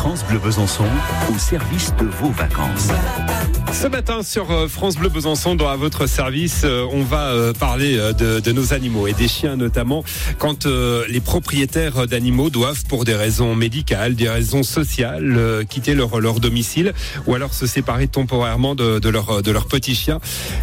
France 0.00 0.24
Bleu 0.24 0.38
Besançon 0.38 0.86
au 1.30 1.38
service 1.38 1.92
de 2.00 2.06
vos 2.06 2.30
vacances. 2.30 2.88
Ce 3.72 3.86
matin 3.86 4.22
sur 4.22 4.50
euh, 4.50 4.66
France 4.66 4.96
Bleu 4.96 5.08
Besançon, 5.08 5.54
dans 5.54 5.68
à 5.68 5.76
votre 5.76 6.06
service, 6.06 6.62
euh, 6.64 6.86
on 6.90 7.02
va 7.02 7.28
euh, 7.28 7.52
parler 7.52 7.96
de, 7.96 8.52
nos 8.52 8.72
animaux 8.72 9.06
et 9.06 9.12
des 9.12 9.28
chiens 9.28 9.56
notamment. 9.56 10.02
Quand 10.38 10.66
les 10.66 11.20
propriétaires 11.20 12.06
d'animaux 12.06 12.50
doivent, 12.50 12.84
pour 12.86 13.04
des 13.04 13.14
raisons 13.14 13.54
médicales, 13.54 14.16
des 14.16 14.28
raisons 14.28 14.62
sociales, 14.62 15.64
quitter 15.68 15.94
leur, 15.94 16.40
domicile 16.40 16.94
ou 17.26 17.34
alors 17.34 17.54
se 17.54 17.66
séparer 17.66 18.08
temporairement 18.08 18.74
de, 18.74 18.98
de 18.98 19.08
leur 19.08 19.42
de 19.42 19.50
leur 19.50 19.66
petit 19.66 19.94
chien. 19.94 20.18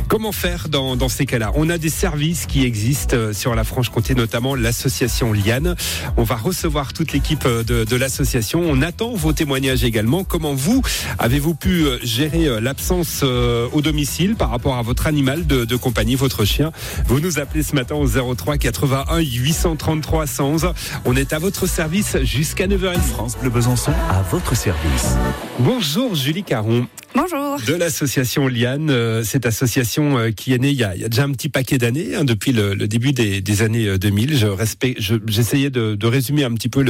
Comment 0.07 0.31
faire 0.31 0.67
dans, 0.67 0.95
dans 0.95 1.09
ces 1.09 1.25
cas-là? 1.25 1.51
On 1.55 1.69
a 1.69 1.77
des 1.77 1.89
services 1.89 2.45
qui 2.45 2.65
existent 2.65 3.33
sur 3.33 3.55
la 3.55 3.63
Franche-Comté, 3.63 4.15
notamment 4.15 4.55
l'association 4.55 5.31
Liane. 5.31 5.75
On 6.17 6.23
va 6.23 6.35
recevoir 6.35 6.93
toute 6.93 7.13
l'équipe 7.13 7.47
de, 7.47 7.83
de 7.83 7.95
l'association. 7.95 8.63
On 8.67 8.81
attend 8.81 9.13
vos 9.13 9.26
témoignages 9.33 9.83
également. 9.83 10.23
Comment 10.23 10.53
vous 10.53 10.81
avez-vous 11.19 11.55
pu 11.55 11.85
gérer 12.03 12.61
l'absence 12.61 13.21
euh, 13.23 13.67
au 13.73 13.81
domicile 13.81 14.35
par 14.35 14.49
rapport 14.49 14.75
à 14.75 14.81
votre 14.81 15.07
animal 15.07 15.45
de, 15.45 15.75
compagnie, 15.75 16.15
votre 16.15 16.45
chien? 16.45 16.71
Vous 17.07 17.19
nous 17.19 17.39
appelez 17.39 17.63
ce 17.63 17.75
matin 17.75 17.95
au 17.95 18.07
03 18.07 18.57
81 18.57 19.19
833 19.19 20.27
111. 20.27 20.73
On 21.05 21.15
est 21.15 21.33
à 21.33 21.39
votre 21.39 21.67
service 21.67 22.17
jusqu'à 22.23 22.67
9h30. 22.67 22.99
France 22.99 23.37
Bleu 23.37 23.49
Besançon 23.49 23.91
à 24.09 24.21
votre 24.23 24.55
service. 24.55 25.15
Bonjour 25.59 26.15
Julie 26.15 26.43
Caron. 26.43 26.87
Bonjour. 27.17 27.57
De 27.65 27.73
l'association 27.73 28.47
Liane, 28.47 28.91
euh, 28.91 29.23
cette 29.23 29.47
association 29.47 30.19
euh, 30.19 30.29
qui 30.29 30.53
est 30.53 30.59
née 30.59 30.69
il 30.69 30.75
y 30.75 30.83
a, 30.83 30.93
déjà 30.95 31.23
un 31.23 31.31
petit 31.31 31.49
paquet 31.49 31.79
d'années, 31.79 32.13
hein, 32.13 32.23
depuis 32.23 32.51
le, 32.51 32.75
début 32.75 33.11
des, 33.11 33.61
années 33.63 33.97
2000. 33.97 34.37
Je 34.37 34.45
respecte, 34.45 35.01
j'essayais 35.25 35.71
de, 35.71 36.05
résumer 36.05 36.43
un 36.43 36.53
petit 36.53 36.69
peu 36.69 36.85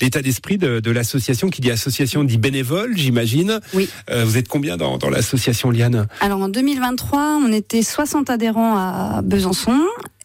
l'état 0.00 0.20
d'esprit 0.20 0.58
de, 0.58 0.90
l'association, 0.90 1.48
qui 1.48 1.60
dit 1.60 1.70
association 1.70 2.24
dit 2.24 2.38
bénévole, 2.38 2.96
j'imagine. 2.96 3.60
Oui. 3.72 3.88
vous 4.10 4.36
êtes 4.36 4.48
combien 4.48 4.76
dans, 4.76 4.98
dans 4.98 5.10
l'association 5.10 5.70
Liane? 5.70 6.08
Alors 6.20 6.42
en 6.42 6.48
2023, 6.48 7.38
on 7.40 7.52
était 7.52 7.82
60 7.82 8.30
adhérents 8.30 8.76
à 8.76 9.22
Besançon 9.22 9.78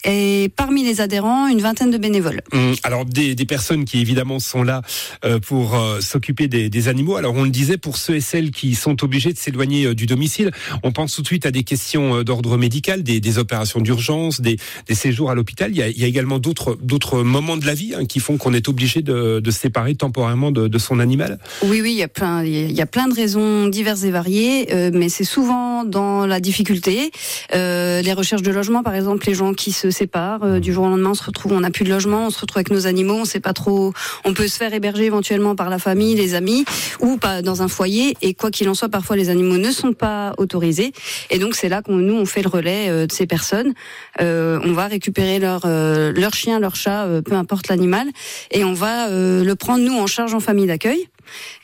et 0.05 0.49
parmi 0.55 0.83
les 0.83 1.01
adhérents, 1.01 1.47
une 1.47 1.61
vingtaine 1.61 1.91
de 1.91 1.97
bénévoles. 1.97 2.41
Hum, 2.51 2.75
alors 2.83 3.05
des, 3.05 3.35
des, 3.35 3.45
personnes 3.45 3.85
qui 3.85 3.99
évidemment 3.99 4.39
sont 4.39 4.63
là 4.63 4.81
euh, 5.23 5.39
pour 5.39 5.75
euh, 5.75 6.01
s'occuper 6.01 6.47
des, 6.47 6.69
des, 6.69 6.87
animaux. 6.87 7.15
Alors 7.15 7.35
on 7.35 7.43
le 7.43 7.49
disait, 7.49 7.77
pour 7.77 7.97
ceux 7.97 8.15
et 8.15 8.21
celles 8.21 8.51
qui 8.51 8.75
sont 8.75 9.03
obligés 9.03 9.31
de 9.31 9.37
s'éloigner 9.37 9.85
euh, 9.85 9.95
du 9.95 10.05
domicile, 10.05 10.51
on 10.83 10.91
pense 10.91 11.15
tout 11.15 11.21
de 11.21 11.27
suite 11.27 11.45
à 11.45 11.51
des 11.51 11.63
questions 11.63 12.23
d'ordre 12.23 12.57
médical, 12.57 13.03
des, 13.03 13.19
des 13.19 13.37
opérations 13.37 13.79
d'urgence, 13.79 14.41
des, 14.41 14.57
séjours 14.91 15.31
à 15.31 15.35
l'hôpital. 15.35 15.71
Il, 15.71 15.83
il, 15.95 16.01
y 16.01 16.03
a 16.03 16.07
également 16.07 16.39
d'autres 16.39 17.23
moments 17.23 17.57
de 17.57 17.65
la 17.65 17.73
vie 17.73 17.93
hein, 17.95 18.05
qui 18.05 18.19
font 18.19 18.37
qu'on 18.37 18.53
est 18.53 18.67
obligé 18.67 19.01
de, 19.01 19.39
de, 19.39 19.51
se 19.51 19.59
séparer 19.59 19.95
temporairement 19.95 20.51
de, 20.51 20.67
de, 20.67 20.77
son 20.77 20.99
animal. 20.99 21.39
Oui, 21.63 21.81
oui, 21.81 21.91
il 21.93 21.97
y 21.97 22.03
a 22.03 22.07
plein, 22.07 22.43
il 22.43 22.71
y 22.71 22.81
a 22.81 22.85
plein 22.85 23.07
de 23.07 23.13
raisons 23.13 23.67
diverses 23.67 24.03
et 24.03 24.11
variées, 24.11 24.67
mais 24.93 25.09
c'est 25.09 25.23
souvent 25.23 25.83
dans 25.85 26.25
la 26.25 26.39
difficulté, 26.39 27.11
les 27.53 28.13
recherches 28.13 28.41
de 28.41 28.51
logement, 28.51 28.83
par 28.83 28.95
exemple, 28.95 29.25
les 29.27 29.33
gens 29.33 29.53
qui 29.53 29.71
se 29.71 29.89
sépare. 29.94 30.44
Euh, 30.44 30.59
du 30.59 30.73
jour 30.73 30.86
au 30.86 30.89
lendemain, 30.89 31.11
on 31.11 31.16
se 31.16 31.23
retrouve, 31.23 31.53
on 31.53 31.61
n'a 31.61 31.72
plus 31.72 31.86
de 31.86 31.89
logement, 31.89 32.27
on 32.27 32.30
se 32.30 32.39
retrouve 32.39 32.58
avec 32.58 32.72
nos 32.72 32.86
animaux, 32.86 33.16
on 33.16 33.25
sait 33.25 33.39
pas 33.39 33.53
trop. 33.53 33.94
On 34.25 34.33
peut 34.33 34.47
se 34.47 34.58
faire 34.58 34.73
héberger 34.73 35.05
éventuellement 35.05 35.55
par 35.55 35.69
la 35.69 35.80
famille, 35.80 36.16
les 36.16 36.36
amis, 36.36 36.66
ou 36.99 37.16
pas 37.16 37.41
dans 37.41 37.61
un 37.61 37.69
foyer. 37.69 38.17
Et 38.21 38.33
quoi 38.33 38.52
qu'il 38.52 38.67
en 38.67 38.73
soit, 38.73 38.89
parfois 38.89 39.16
les 39.16 39.30
animaux 39.30 39.58
ne 39.58 39.71
sont 39.71 39.94
pas 39.94 40.33
autorisés. 40.38 40.91
Et 41.30 41.39
donc 41.39 41.55
c'est 41.55 41.69
là 41.69 41.81
qu'on 41.81 41.95
nous 41.95 42.16
on 42.16 42.25
fait 42.25 42.41
le 42.41 42.49
relais 42.49 42.89
euh, 42.89 43.08
de 43.08 43.11
ces 43.14 43.25
personnes. 43.25 43.73
Euh, 44.19 44.59
on 44.66 44.73
va 44.73 44.88
récupérer 44.88 45.39
leur 45.39 45.61
leur 45.66 46.33
chien, 46.33 46.59
leur 46.59 46.75
chat, 46.75 47.08
peu 47.23 47.36
importe 47.36 47.69
l'animal, 47.69 48.08
et 48.52 48.64
on 48.64 48.73
va 48.73 49.09
le 49.09 49.53
prendre 49.53 49.83
nous 49.83 49.97
en 49.97 50.08
charge 50.08 50.33
en 50.33 50.39
famille 50.39 50.67
d'accueil. 50.67 51.08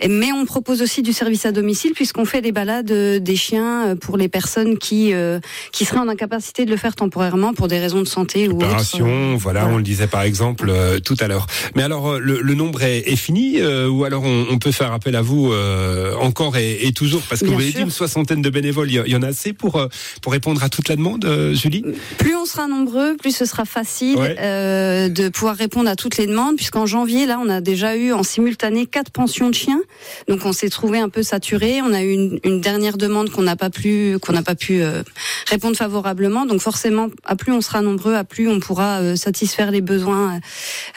Mais 0.08 0.32
on 0.32 0.46
propose 0.46 0.82
aussi 0.82 1.02
du 1.02 1.14
service 1.14 1.46
à 1.46 1.52
domicile 1.52 1.94
puisqu'on 1.94 2.26
fait 2.26 2.42
des 2.42 2.52
balades 2.52 2.92
euh, 2.92 3.20
des 3.20 3.36
chiens 3.36 3.88
euh, 3.88 3.96
pour 3.96 4.18
les 4.18 4.30
personnes 4.30 4.78
qui 4.78 5.14
euh, 5.14 5.40
qui 5.72 5.86
seraient 5.86 6.00
en 6.00 6.08
incapacité 6.08 6.66
de 6.66 6.72
le 6.72 6.78
faire 6.78 6.96
temporairement 6.96 7.54
pour 7.54 7.68
des 7.68 7.80
raisons 7.80 8.00
de 8.00 8.08
santé 8.08 8.48
ou 8.48 8.56
Opération, 8.60 9.36
voilà, 9.38 9.68
on 9.68 9.78
le 9.78 9.84
disait 9.84 10.08
par 10.08 10.24
exemple 10.24 10.72
tout 11.04 11.16
à 11.20 11.28
l'heure. 11.28 11.48
Mais 11.76 11.84
alors 11.84 12.20
le, 12.20 12.42
le 12.42 12.54
nombre 12.54 12.84
est, 12.84 13.00
est 13.10 13.16
fini 13.16 13.62
ou 13.62 14.04
alors 14.04 14.24
on, 14.24 14.48
on, 14.50 14.60
peut 14.60 14.72
faire 14.72 14.92
appel 14.92 15.16
à 15.16 15.22
vous 15.22 15.54
encore 16.20 16.58
et, 16.58 16.86
et, 16.88 16.92
toujours? 16.92 17.22
Parce 17.30 17.42
que 17.42 17.48
vous 17.48 17.54
avez 17.54 17.72
dit 17.72 17.82
une 17.82 17.90
soixantaine 17.90 18.42
de 18.42 18.50
bénévoles, 18.50 18.92
il 18.92 19.08
y 19.08 19.16
en 19.16 19.22
a 19.22 19.28
assez 19.28 19.54
pour 19.54 19.82
pour 20.22 20.32
répondre 20.32 20.64
à 20.64 20.70
toute 20.70 20.90
la 20.90 20.96
demande, 20.96 21.28
Julie? 21.54 21.84
Plus 22.18 22.36
on 22.36 22.46
sera 22.46 22.68
nombreux, 22.68 23.16
plus 23.18 23.36
ce 23.36 23.46
sera 23.46 23.66
facile 23.66 24.18
de 24.18 25.30
pouvoir 25.30 25.56
répondre 25.56 25.90
à 25.90 25.96
toutes 25.96 26.18
les 26.18 26.28
demandes 26.28 26.58
puisqu'en 26.58 26.86
janvier 26.86 27.26
là 27.26 27.40
on 27.42 27.50
a 27.50 27.62
déjà 27.62 27.96
eu 27.96 28.12
en 28.12 28.24
simultané 28.24 28.86
quatre 28.86 29.12
pensions 29.12 29.50
de 29.50 29.56
Donc 30.28 30.46
on 30.46 30.54
s'est 30.54 30.70
trouvé 30.70 31.00
un 31.00 31.10
peu 31.10 31.24
saturé. 31.24 31.82
On 31.82 31.94
a 31.94 32.04
eu 32.04 32.40
une, 32.44 32.62
dernière 32.62 32.98
demande 32.98 33.30
qu'on 33.30 33.42
n'a 33.42 33.56
pas 33.56 33.70
pu 33.70 34.18
euh, 34.18 35.04
répondre 35.48 35.76
favorablement. 35.76 36.46
Donc 36.46 36.62
forcément, 36.62 37.08
à 37.26 37.36
plus 37.36 37.52
on 37.52 37.62
sera 37.62 37.82
nombreux, 37.82 38.16
à 38.16 38.24
plus 38.24 38.48
on 38.48 38.60
pourra 38.60 39.00
euh, 39.00 39.16
satisfaire 39.16 39.72
les 39.72 39.82
besoins 39.82 40.40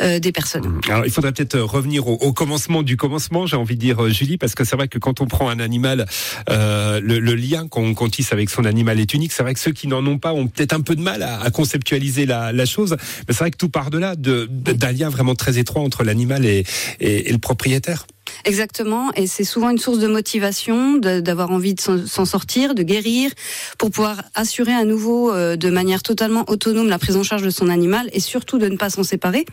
euh, 0.01 0.19
des 0.19 0.33
personnes. 0.33 0.67
Mmh. 0.67 0.81
Alors 0.91 1.07
il 1.07 1.13
faudrait 1.13 1.33
peut-être 1.33 1.59
revenir 1.59 2.07
au, 2.09 2.33
commencement 2.33 2.83
du 2.83 2.97
commencement, 2.97 3.47
j'ai 3.47 3.57
envie 3.57 3.77
de 3.77 3.81
dire 3.81 4.09
Julie, 4.09 4.39
parce 4.39 4.55
que 4.55 4.65
c'est 4.65 4.77
vrai 4.77 4.89
que 4.89 4.99
quand 4.99 5.21
on 5.21 5.27
prend 5.27 5.49
un 5.49 5.61
animal, 5.61 6.07
le, 6.49 7.33
lien 7.35 7.67
qu'on 7.69 8.09
tisse 8.09 8.33
avec 8.33 8.51
son 8.51 8.65
animal 8.65 9.01
est 9.01 9.15
unique. 9.15 9.33
C'est 9.33 9.43
vrai 9.43 9.55
que 9.55 9.61
ceux 9.61 9.73
qui 9.73 9.87
n'en 9.89 10.05
ont 10.07 10.19
pas 10.19 10.33
ont 10.33 10.47
peut-être 10.47 10.73
un 10.73 10.81
peu 10.81 10.97
de 10.97 11.01
mal 11.01 11.23
à, 11.23 11.51
conceptualiser 11.51 12.27
la, 12.27 12.65
chose, 12.65 12.97
mais 13.27 13.35
c'est 13.35 13.41
vrai 13.41 13.51
que 13.51 13.57
tout 13.57 13.69
part 13.69 13.91
de 13.91 13.99
là, 13.99 14.15
d'un 14.17 14.93
lien 14.93 15.09
vraiment 15.09 15.35
très 15.35 15.59
étroit 15.59 15.83
entre 15.83 16.05
l'animal 16.05 16.45
et 16.45 16.65
le 17.01 17.39
propriétaire. 17.39 18.07
Exactement, 18.45 19.13
et 19.15 19.27
c'est 19.27 19.45
souvent 19.45 19.71
une 19.71 19.79
source 19.79 19.99
de 19.99 20.07
motivation 20.07 20.97
d'avoir 20.97 21.51
envie 21.51 21.75
de 21.75 21.81
s'en 21.81 22.25
sortir, 22.25 22.75
de 22.75 22.83
guérir, 22.83 23.31
pour 23.79 23.91
pouvoir 23.91 24.23
assurer 24.35 24.73
à 24.73 24.85
nouveau 24.85 25.33
euh, 25.33 25.57
de 25.57 25.71
manière 25.71 26.03
totalement 26.03 26.45
autonome 26.49 26.89
la 26.89 26.99
prise 26.99 27.17
en 27.17 27.23
charge 27.23 27.43
de 27.43 27.51
son 27.51 27.69
animal 27.69 28.09
et 28.13 28.21
surtout 28.21 28.59
de 28.59 28.69
ne 28.69 28.77
pas 28.77 28.91
s'en 28.91 29.03
séparer. 29.03 29.45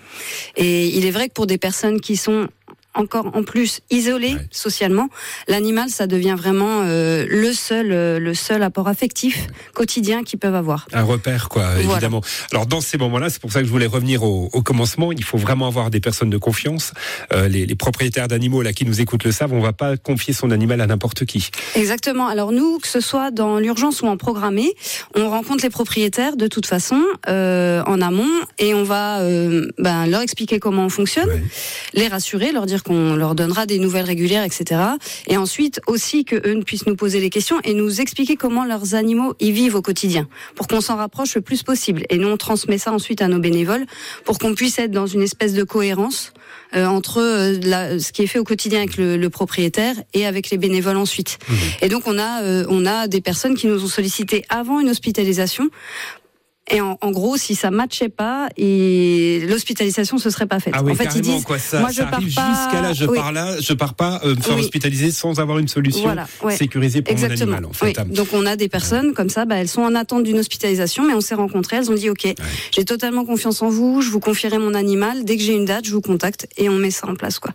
Et 0.56 0.88
il 0.98 1.06
est 1.06 1.12
vrai 1.12 1.28
que 1.30 1.34
pour 1.34 1.48
des 1.48 1.58
personnes 1.58 2.02
qui 2.02 2.18
sont 2.18 2.48
encore 3.00 3.32
en 3.34 3.44
plus 3.44 3.80
isolé 3.90 4.36
socialement, 4.52 5.10
l'animal 5.48 5.90
ça 5.90 6.06
devient 6.06 6.36
vraiment 6.38 6.82
euh, 6.84 7.26
le 7.28 7.54
seul 7.54 7.92
euh, 7.92 8.20
le 8.20 8.34
seul 8.34 8.62
apport 8.62 8.88
affectif 8.88 9.48
quotidien 9.74 10.24
qu'ils 10.24 10.40
peuvent 10.40 10.56
avoir. 10.56 10.88
Un 10.94 11.04
repère 11.04 11.50
quoi, 11.50 11.80
évidemment. 11.80 12.22
Alors 12.52 12.66
dans 12.66 12.82
ces 12.82 12.98
moments-là, 12.98 13.30
c'est 13.30 13.42
pour 13.42 13.52
ça 13.52 13.62
que 13.62 13.66
je 13.66 13.72
voulais 13.72 13.86
revenir 13.86 14.24
au, 14.24 14.50
au, 14.52 14.62
commencement. 14.62 15.12
Il 15.12 15.24
faut 15.24 15.38
vraiment 15.38 15.68
avoir 15.68 15.90
des 15.90 16.00
personnes 16.00 16.30
de 16.30 16.38
confiance. 16.38 16.94
Euh, 17.34 17.48
les, 17.48 17.66
les, 17.66 17.76
propriétaires 17.76 18.28
d'animaux 18.28 18.62
là 18.62 18.74
qui 18.74 18.86
nous 18.86 19.00
écoutent 19.00 19.24
le 19.24 19.32
savent. 19.32 19.54
On 19.54 19.62
va 19.62 19.74
pas 19.74 19.96
confier 19.96 20.34
son 20.34 20.52
animal 20.52 20.82
à 20.82 20.88
n'importe 20.88 21.26
qui. 21.26 21.50
Exactement. 21.76 22.28
Alors 22.28 22.52
nous, 22.52 22.80
que 22.80 22.88
ce 22.88 23.00
soit 23.00 23.32
dans 23.32 23.60
l'urgence 23.60 24.02
ou 24.02 24.08
en 24.08 24.18
programmé, 24.18 24.74
on 25.16 25.30
rencontre 25.30 25.64
les 25.64 25.70
propriétaires 25.70 26.36
de 26.36 26.48
toute 26.48 26.66
façon 26.66 27.02
en 27.28 28.02
amont 28.02 28.30
et 28.58 28.74
on 28.74 28.84
va 28.84 29.20
ben, 29.78 30.06
leur 30.08 30.22
expliquer 30.22 30.60
comment 30.60 30.86
on 30.86 30.90
fonctionne, 30.90 31.30
les 31.94 32.08
rassurer, 32.08 32.52
leur 32.52 32.66
dire 32.66 32.84
qu'on 32.90 33.16
leur 33.16 33.36
donnera 33.36 33.68
des 33.68 33.78
nouvelles 33.78 34.06
régulières, 34.06 34.44
etc. 34.44 34.82
Et 35.28 35.38
ensuite 35.38 35.80
aussi 35.86 36.26
que 36.26 36.36
eux 36.36 36.60
puissent 36.66 36.88
nous 36.88 36.96
poser 36.96 37.20
les 37.20 37.30
questions 37.30 37.58
et 37.64 37.76
nous 37.76 38.02
expliquer 38.02 38.36
comment 38.36 38.66
leurs 38.66 38.96
animaux 38.96 39.36
y 39.40 39.52
vivent 39.52 39.76
au 39.76 39.84
quotidien, 39.84 40.28
pour 40.56 40.68
qu'on 40.68 40.82
s'en 40.82 40.96
rapproche 40.96 41.36
le 41.36 41.42
plus 41.42 41.62
possible. 41.62 42.04
Et 42.10 42.18
nous 42.18 42.28
on 42.28 42.38
transmet 42.38 42.80
ça 42.80 42.92
ensuite 42.92 43.22
à 43.22 43.28
nos 43.28 43.38
bénévoles 43.38 43.86
pour 44.26 44.40
qu'on 44.40 44.56
puisse 44.56 44.80
être 44.80 44.90
dans 44.92 45.06
une 45.06 45.22
espèce 45.22 45.54
de 45.54 45.64
cohérence 45.64 46.34
euh, 46.76 46.86
entre 46.86 47.22
euh, 47.22 48.00
ce 48.00 48.12
qui 48.12 48.24
est 48.24 48.28
fait 48.28 48.40
au 48.40 48.44
quotidien 48.44 48.80
avec 48.80 48.98
le, 48.98 49.30
propriétaire 49.30 49.96
et 50.14 50.26
avec 50.26 50.50
les 50.50 50.58
bénévoles 50.58 50.98
ensuite. 50.98 51.38
Mmh. 51.48 51.54
Et 51.82 51.90
donc 51.90 52.04
on 52.08 52.18
a 52.18 52.42
euh, 52.42 52.66
on 52.70 52.88
a 52.88 53.08
des 53.08 53.22
personnes 53.22 53.56
qui 53.56 53.68
nous 53.68 53.84
ont 53.84 53.88
sollicité 53.88 54.46
avant 54.50 54.80
une 54.80 54.90
hospitalisation 54.90 55.70
et 56.70 56.82
en, 56.82 56.98
en, 57.02 57.12
gros, 57.12 57.38
si 57.38 57.56
ça 57.56 57.72
matchait 57.72 58.10
pas, 58.10 58.50
et 58.58 59.46
l'hospitalisation 59.48 60.18
se 60.18 60.30
serait 60.30 60.46
pas 60.46 60.60
faite. 60.60 60.74
Ah 60.76 60.84
oui, 60.84 60.92
en 60.92 60.96
fait, 60.96 61.10
ils 61.16 61.22
disent, 61.22 61.44
quoi, 61.44 61.58
ça, 61.58 61.80
moi 61.80 61.90
je 61.92 62.02
pars 62.02 62.12
pas. 62.12 62.20
Jusqu'à 62.20 62.82
là, 62.82 62.94
je 62.94 63.06
pars 63.06 63.32
là, 63.32 63.60
je 63.60 63.74
pars 63.74 63.94
pas 63.94 64.22
euh, 64.24 64.36
me 64.36 64.42
faire 64.42 64.58
hospitaliser 64.58 65.12
sans 65.12 65.40
avoir 65.40 65.58
une 65.60 65.68
solution 65.68 66.04
voilà, 66.04 66.28
sécurisée 66.56 67.02
pour 67.02 67.12
Exactement. 67.12 67.52
mon 67.52 67.58
animal. 67.58 67.66
En 67.70 67.74
fait. 67.74 67.98
Oui. 67.98 68.16
Donc 68.16 68.28
on 68.34 68.46
a 68.46 68.56
des 68.56 68.70
personnes 68.70 69.14
comme 69.14 69.30
ça, 69.30 69.46
bah, 69.46 69.56
elles 69.56 69.68
sont 69.68 69.82
en 69.82 69.96
attente 69.96 70.24
d'une 70.24 70.40
hospitalisation, 70.40 71.06
mais 71.06 71.14
on 71.14 71.22
s'est 71.22 71.36
rencontrées, 71.36 71.78
elles 71.78 71.92
ont 71.92 71.96
dit 71.96 72.10
ok, 72.10 72.28
j'ai 72.72 72.86
totalement 72.86 73.26
confiance 73.26 73.62
en 73.62 73.70
vous, 73.70 74.02
je 74.02 74.10
vous 74.10 74.20
confierai 74.20 74.60
mon 74.60 74.74
animal, 74.74 75.24
dès 75.26 75.38
que 75.38 75.44
j'ai 75.44 75.54
une 75.54 75.66
date, 75.66 75.86
je 75.86 75.92
vous 75.92 76.02
contacte 76.02 76.48
et 76.58 76.70
on 76.70 76.76
met 76.76 76.92
ça 76.92 77.08
en 77.08 77.16
place 77.16 77.40
quoi. 77.40 77.52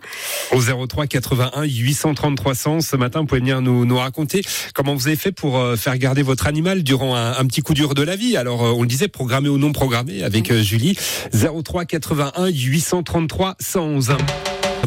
Au 0.51 0.87
03 0.87 1.07
81 1.07 1.63
833 1.63 2.55
100, 2.55 2.81
ce 2.81 2.95
matin, 2.95 3.21
vous 3.21 3.25
pouvez 3.25 3.41
venir 3.41 3.61
nous, 3.61 3.85
nous 3.85 3.97
raconter 3.97 4.41
comment 4.73 4.93
vous 4.95 5.07
avez 5.07 5.15
fait 5.15 5.31
pour 5.31 5.57
euh, 5.57 5.75
faire 5.75 5.97
garder 5.97 6.21
votre 6.21 6.47
animal 6.47 6.83
durant 6.83 7.15
un, 7.15 7.37
un 7.37 7.45
petit 7.45 7.61
coup 7.61 7.73
dur 7.73 7.93
de 7.93 8.03
la 8.03 8.15
vie. 8.15 8.37
Alors 8.37 8.63
euh, 8.65 8.71
on 8.71 8.81
le 8.81 8.87
disait 8.87 9.04
programmé 9.11 9.49
ou 9.49 9.57
non 9.57 9.71
programmé 9.71 10.23
avec 10.23 10.51
euh, 10.51 10.61
Julie. 10.61 10.97
03 11.33 11.85
81 11.85 12.47
833 12.47 13.55
111. 13.59 14.17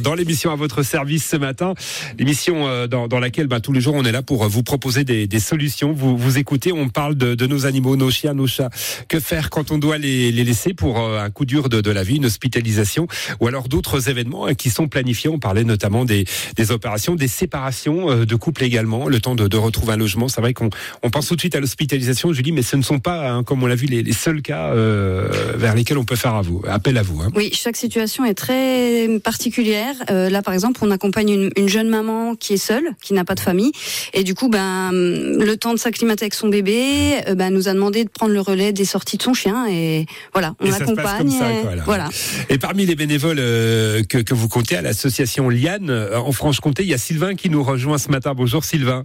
Dans 0.03 0.15
l'émission 0.15 0.53
à 0.53 0.57
votre 0.57 0.83
service 0.83 1.27
ce 1.27 1.37
matin, 1.37 1.75
l'émission 2.19 2.69
euh, 2.69 2.87
dans, 2.87 3.19
laquelle 3.19 3.47
bah, 3.47 3.61
tous 3.61 3.73
les 3.73 3.81
jours 3.81 3.95
on 3.95 4.05
est 4.05 4.13
là 4.13 4.23
pour 4.23 4.45
euh, 4.45 4.49
vous 4.49 4.63
proposer 4.63 5.05
des, 5.05 5.41
solutions. 5.41 5.93
Vous, 5.93 6.17
vous 6.17 6.39
écoutez, 6.39 6.73
on 6.73 6.89
parle 6.89 7.15
de, 7.15 7.47
nos 7.47 7.67
animaux, 7.67 7.97
nos 7.97 8.11
chiens, 8.11 8.35
nos 8.35 8.47
chats. 8.47 8.71
Que 9.09 9.19
faire 9.19 9.51
quand 9.51 9.71
on 9.71 9.79
doit 9.79 9.99
les, 9.99 10.31
laisser 10.31 10.75
pour 10.75 11.01
euh, 11.01 11.21
un 11.21 11.31
coup 11.31 11.45
dur 11.45 11.69
de, 11.69 11.91
la 11.91 12.03
vie, 12.03 12.17
une 12.17 12.27
hospitalisation, 12.27 13.07
ou 13.41 13.47
alors 13.47 13.69
d'autres 13.69 14.09
événements 14.09 14.47
hein, 14.47 14.55
qui 14.55 14.71
sont 14.71 14.89
planifiés? 14.89 15.31
On 15.31 15.39
parlait 15.39 15.65
notamment 15.65 16.05
des, 16.05 16.25
opérations, 16.71 17.15
des 17.15 17.29
séparations 17.29 18.25
de 18.25 18.37
couples 18.37 18.65
également, 18.65 19.09
le 19.09 19.21
temps 19.21 19.35
de, 19.35 19.57
retrouver 19.57 19.95
un 19.95 19.97
logement. 19.97 20.29
C'est 20.29 20.41
vrai 20.41 20.55
qu'on 20.55 20.71
on 21.03 21.11
pense 21.11 21.29
tout 21.29 21.37
de 21.37 21.41
suite 21.41 21.55
à 21.55 21.61
l'hospitalisation, 21.61 22.33
Julie, 22.33 22.53
mais 22.53 22.63
ce 22.63 22.77
ne 22.77 22.83
sont 22.83 22.99
pas, 22.99 23.31
hein, 23.31 23.43
comme 23.43 23.63
on 23.63 23.67
l'a 23.67 23.75
vu, 23.75 23.87
les, 23.87 24.13
seuls 24.13 24.43
cas 24.43 24.73
vers 24.75 25.75
lesquels 25.75 25.99
on 25.99 26.05
peut 26.05 26.17
faire 26.17 26.35
à 26.35 26.43
vous, 26.43 26.63
appel 26.69 26.99
à 26.99 27.03
vous. 27.03 27.23
Hein. 27.23 27.31
Oui, 27.35 27.51
chaque 27.53 27.77
situation 27.77 28.25
est 28.25 28.35
très 28.35 29.09
particulière. 29.23 29.88
Euh, 30.11 30.31
là, 30.31 30.43
par 30.43 30.55
exemple, 30.55 30.81
on 30.83 30.91
accompagne 30.91 31.31
une, 31.31 31.51
une, 31.57 31.69
jeune 31.69 31.89
maman 31.89 32.35
qui 32.35 32.55
est 32.55 32.59
seule, 32.59 32.91
qui 33.03 33.15
n'a 33.15 33.25
pas 33.25 33.35
de 33.35 33.41
famille, 33.41 33.73
et 34.15 34.25
du 34.25 34.35
coup, 34.35 34.49
ben, 34.49 34.91
le 34.93 35.55
temps 35.57 35.73
de 35.73 35.79
s'acclimater 35.79 36.25
avec 36.25 36.35
son 36.35 36.49
bébé, 36.49 37.17
euh, 37.29 37.35
ben, 37.35 37.53
nous 37.53 37.69
a 37.69 37.75
demandé 37.75 38.05
de 38.05 38.09
prendre 38.11 38.33
le 38.33 38.41
relais 38.41 38.73
des 38.73 38.85
sorties 38.85 39.17
de 39.17 39.23
son 39.23 39.35
chien, 39.35 39.67
et 39.69 40.07
voilà, 40.33 40.55
on 40.61 40.71
l'accompagne. 40.71 41.33
Et, 41.33 41.81
voilà. 41.85 42.09
et 42.49 42.59
parmi 42.59 42.87
les 42.87 42.95
bénévoles 42.95 43.39
euh, 43.41 44.03
que, 44.03 44.19
que 44.19 44.35
vous 44.35 44.49
comptez 44.49 44.77
à 44.77 44.83
l'association 44.83 45.49
Liane 45.49 45.91
en 45.91 46.33
Franche-Comté, 46.33 46.83
il 46.83 46.89
y 46.89 46.95
a 46.95 46.99
Sylvain 46.99 47.35
qui 47.35 47.51
nous 47.51 47.63
rejoint 47.63 47.99
ce 47.99 48.11
matin. 48.11 48.35
Bonjour 48.35 48.65
Sylvain. 48.65 49.05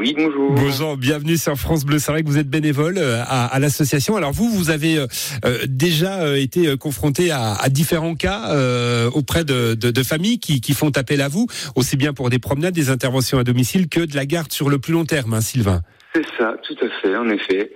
Oui, 0.00 0.14
bonjour. 0.16 0.52
Bonjour, 0.52 0.96
bienvenue 0.96 1.36
sur 1.36 1.56
France 1.56 1.84
Bleu. 1.84 1.98
C'est 1.98 2.10
vrai 2.10 2.22
que 2.22 2.26
vous 2.26 2.38
êtes 2.38 2.48
bénévole 2.48 2.96
euh, 2.96 3.20
à, 3.20 3.44
à 3.44 3.58
l'association. 3.58 4.16
Alors 4.16 4.32
vous, 4.32 4.48
vous 4.48 4.70
avez 4.70 4.96
euh, 4.96 5.06
euh 5.44 5.58
déjà 5.68 6.38
été 6.38 6.74
confronté 6.78 7.30
à, 7.30 7.52
à 7.52 7.68
différents 7.68 8.14
cas 8.14 8.48
euh, 8.48 9.10
auprès 9.10 9.44
de, 9.44 9.74
de, 9.74 9.90
de, 9.90 10.02
familles 10.02 10.38
qui, 10.38 10.62
qui 10.62 10.72
font 10.72 10.90
appel 10.96 11.20
à 11.20 11.28
vous, 11.28 11.48
aussi 11.76 11.98
bien 11.98 12.14
pour 12.14 12.30
des 12.30 12.38
promenades, 12.38 12.72
des 12.72 12.88
interventions 12.88 13.36
à 13.36 13.44
domicile 13.44 13.90
que 13.90 14.00
de 14.00 14.16
la 14.16 14.24
garde 14.24 14.50
sur 14.50 14.70
le 14.70 14.78
plus 14.78 14.94
long 14.94 15.04
terme, 15.04 15.34
hein, 15.34 15.42
Sylvain? 15.42 15.82
C'est 16.14 16.24
ça, 16.38 16.54
tout 16.66 16.76
à 16.82 16.88
fait, 17.02 17.14
en 17.14 17.28
effet. 17.28 17.70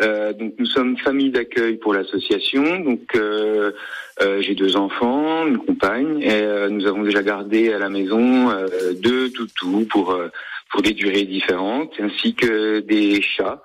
Euh, 0.00 0.32
donc 0.32 0.54
nous 0.58 0.66
sommes 0.66 0.96
famille 0.98 1.30
d'accueil 1.30 1.76
pour 1.76 1.94
l'association. 1.94 2.80
Donc 2.80 3.14
euh, 3.14 3.72
euh, 4.22 4.40
j'ai 4.40 4.54
deux 4.54 4.76
enfants, 4.76 5.46
une 5.46 5.58
compagne, 5.58 6.20
et 6.22 6.68
nous 6.70 6.86
avons 6.86 7.02
déjà 7.02 7.22
gardé 7.22 7.72
à 7.72 7.78
la 7.78 7.88
maison 7.88 8.50
deux 9.00 9.30
toutous 9.30 9.86
pour 9.90 10.18
pour 10.70 10.82
des 10.82 10.92
durées 10.92 11.24
différentes, 11.24 11.92
ainsi 12.00 12.34
que 12.34 12.80
des 12.80 13.22
chats. 13.22 13.62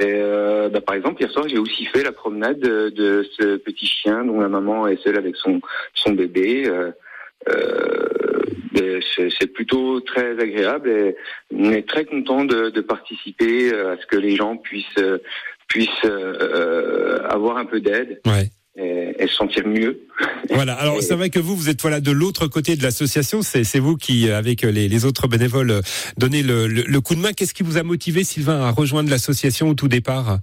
Euh, 0.00 0.68
bah, 0.68 0.80
par 0.80 0.94
exemple, 0.94 1.22
hier 1.22 1.30
soir, 1.30 1.48
j'ai 1.48 1.58
aussi 1.58 1.86
fait 1.86 2.02
la 2.02 2.12
promenade 2.12 2.60
de, 2.60 3.26
ce 3.38 3.56
petit 3.56 3.86
chien 3.86 4.24
dont 4.24 4.40
la 4.40 4.48
maman 4.48 4.86
est 4.86 5.02
seule 5.02 5.16
avec 5.16 5.36
son 5.36 5.60
son 5.94 6.12
bébé. 6.12 6.66
Euh, 6.66 6.90
euh, 7.48 9.00
c'est 9.38 9.46
plutôt 9.46 10.00
très 10.00 10.38
agréable 10.38 10.90
et 10.90 11.16
on 11.54 11.70
est 11.70 11.88
très 11.88 12.04
content 12.04 12.44
de, 12.44 12.68
de, 12.68 12.80
participer 12.80 13.72
à 13.72 13.96
ce 13.96 14.06
que 14.06 14.16
les 14.16 14.36
gens 14.36 14.56
puissent 14.56 15.00
puissent 15.68 15.88
euh, 16.04 17.18
avoir 17.28 17.56
un 17.56 17.64
peu 17.64 17.80
d'aide. 17.80 18.20
Ouais 18.26 18.50
et, 18.78 19.14
et, 19.18 19.26
se 19.26 19.34
sentir 19.34 19.66
mieux. 19.66 20.00
Voilà. 20.50 20.74
Alors 20.74 21.02
c'est 21.02 21.14
vrai 21.14 21.28
que 21.28 21.38
vous, 21.38 21.56
vous 21.56 21.68
êtes 21.68 21.80
voilà 21.82 22.00
de 22.00 22.12
l'autre 22.12 22.46
côté 22.46 22.76
de 22.76 22.82
l'association. 22.82 23.42
C'est 23.42 23.78
vous 23.78 23.96
qui, 23.96 24.30
avec 24.30 24.62
les, 24.62 24.88
les, 24.88 25.04
autres 25.04 25.26
bénévoles, 25.28 25.80
donnez 26.16 26.42
le, 26.42 26.66
le, 26.66 26.82
le 26.82 27.00
coup 27.00 27.14
de 27.14 27.20
main. 27.20 27.32
Qu'est-ce 27.32 27.52
qui 27.52 27.62
vous 27.62 27.78
a 27.78 27.82
motivé, 27.82 28.22
Sylvain, 28.22 28.62
à 28.62 28.70
rejoindre 28.70 29.10
l'association 29.10 29.68
au 29.70 29.74
tout 29.74 29.88
départ? 29.88 30.38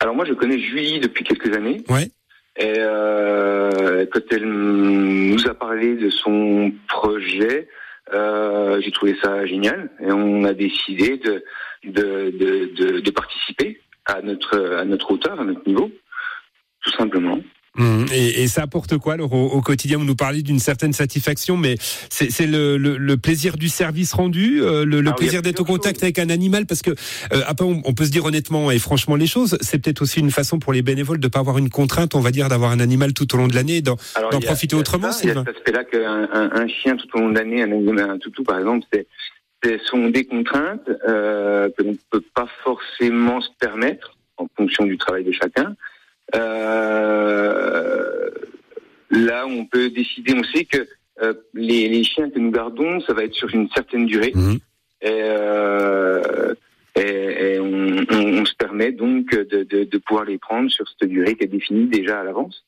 Alors 0.00 0.14
moi, 0.14 0.24
je 0.24 0.32
connais 0.32 0.58
Julie 0.58 1.00
depuis 1.00 1.24
quelques 1.24 1.54
années. 1.56 1.82
Ouais. 1.88 2.10
Et 2.58 2.74
euh, 2.78 4.04
quand 4.10 4.20
elle 4.32 4.46
nous 4.46 5.46
a 5.46 5.54
parlé 5.54 5.94
de 5.94 6.10
son 6.10 6.72
projet, 6.88 7.68
euh, 8.12 8.80
j'ai 8.82 8.90
trouvé 8.90 9.16
ça 9.22 9.46
génial 9.46 9.90
et 10.00 10.10
on 10.10 10.44
a 10.44 10.52
décidé 10.52 11.18
de 11.18 11.44
de, 11.84 12.30
de, 12.30 12.70
de, 12.76 13.00
de 13.00 13.10
participer 13.10 13.80
à 14.06 14.22
notre 14.22 14.76
à 14.76 14.84
notre 14.84 15.10
hauteur, 15.10 15.40
à 15.40 15.44
notre 15.44 15.66
niveau 15.66 15.90
tout 16.82 16.92
simplement. 16.92 17.38
Mmh. 17.76 18.06
Et, 18.12 18.42
et, 18.42 18.48
ça 18.48 18.62
apporte 18.62 18.98
quoi 18.98 19.12
alors, 19.12 19.32
au, 19.32 19.46
au, 19.46 19.60
quotidien? 19.60 19.98
Vous 19.98 20.04
nous 20.04 20.16
parlez 20.16 20.42
d'une 20.42 20.58
certaine 20.58 20.92
satisfaction, 20.92 21.56
mais 21.56 21.76
c'est 21.78 22.46
le, 22.46 22.76
le, 22.76 22.96
le, 22.96 23.16
plaisir 23.16 23.56
du 23.56 23.68
service 23.68 24.12
rendu, 24.12 24.60
euh, 24.60 24.84
le, 24.84 25.00
le 25.00 25.12
plaisir 25.12 25.40
d'être 25.40 25.60
au 25.60 25.64
contact 25.64 25.96
choses. 25.96 26.02
avec 26.02 26.18
un 26.18 26.30
animal, 26.30 26.66
parce 26.66 26.82
que 26.82 26.90
euh, 26.90 27.42
après 27.46 27.64
on, 27.64 27.80
on, 27.84 27.94
peut 27.94 28.06
se 28.06 28.10
dire 28.10 28.24
honnêtement 28.24 28.72
et 28.72 28.80
franchement 28.80 29.14
les 29.14 29.28
choses, 29.28 29.56
c'est 29.60 29.78
peut-être 29.78 30.02
aussi 30.02 30.18
une 30.18 30.32
façon 30.32 30.58
pour 30.58 30.72
les 30.72 30.82
bénévoles 30.82 31.20
de 31.20 31.28
pas 31.28 31.38
avoir 31.38 31.58
une 31.58 31.70
contrainte, 31.70 32.16
on 32.16 32.20
va 32.20 32.32
dire, 32.32 32.48
d'avoir 32.48 32.72
un 32.72 32.80
animal 32.80 33.12
tout 33.12 33.32
au 33.36 33.38
long 33.38 33.46
de 33.46 33.54
l'année, 33.54 33.82
d'en 33.82 33.96
profiter 34.44 34.74
autrement. 34.74 35.12
Ça, 35.12 35.20
il 35.22 35.28
y 35.28 35.30
a 35.30 35.44
cet 35.44 35.56
aspect-là 35.56 35.84
qu'un 35.84 36.28
un, 36.32 36.50
un, 36.52 36.66
chien 36.66 36.96
tout 36.96 37.06
au 37.14 37.20
long 37.20 37.30
de 37.30 37.38
l'année, 37.38 37.62
un, 37.62 37.98
un, 37.98 38.18
toutou 38.18 38.42
par 38.42 38.58
exemple, 38.58 38.84
c'est 38.92 39.06
sont 39.84 40.08
des 40.08 40.24
contraintes 40.24 40.88
euh, 41.06 41.68
que 41.76 41.82
l'on 41.82 41.92
ne 41.92 41.96
peut 42.10 42.22
pas 42.34 42.48
forcément 42.64 43.40
se 43.40 43.50
permettre 43.58 44.16
en 44.36 44.46
fonction 44.56 44.84
du 44.84 44.96
travail 44.96 45.24
de 45.24 45.32
chacun. 45.32 45.76
Euh, 46.34 48.30
là, 49.10 49.46
on 49.46 49.66
peut 49.66 49.90
décider. 49.90 50.34
On 50.34 50.44
sait 50.44 50.64
que 50.64 50.86
euh, 51.22 51.34
les, 51.54 51.88
les, 51.88 52.04
chiens 52.04 52.30
que 52.30 52.38
nous 52.38 52.50
gardons, 52.50 53.00
ça 53.00 53.12
va 53.12 53.24
être 53.24 53.34
sur 53.34 53.52
une 53.54 53.68
certaine 53.70 54.06
durée. 54.06 54.32
Mmh. 54.34 54.54
Et, 55.02 55.08
euh, 55.08 56.54
et, 56.96 57.54
et 57.54 57.60
on, 57.60 58.04
on, 58.10 58.40
on, 58.40 58.44
se 58.44 58.54
permet 58.54 58.92
donc 58.92 59.30
de, 59.30 59.62
de, 59.64 59.84
de, 59.84 59.98
pouvoir 59.98 60.24
les 60.24 60.38
prendre 60.38 60.70
sur 60.70 60.86
cette 60.88 61.08
durée 61.08 61.34
qui 61.34 61.44
est 61.44 61.48
définie 61.48 61.86
déjà 61.86 62.20
à 62.20 62.24
l'avance. 62.24 62.64